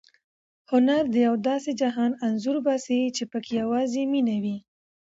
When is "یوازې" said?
3.63-4.01